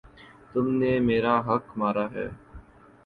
تم 0.51 0.65
نے 0.79 0.91
میرا 0.99 1.35
حق 1.47 1.65
مارا 1.77 2.05
ہے 2.13 2.27